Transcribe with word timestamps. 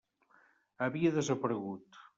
Havia 0.87 1.15
desaparegut. 1.19 2.05